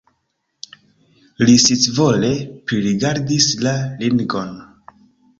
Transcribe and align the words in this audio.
Li 1.49 1.57
scivole 1.63 2.31
pririgardis 2.71 3.47
la 3.67 3.75
ringon. 3.99 4.49